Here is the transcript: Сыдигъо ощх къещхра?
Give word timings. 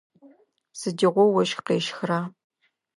Сыдигъо 0.79 1.25
ощх 1.39 1.59
къещхра? 1.67 2.19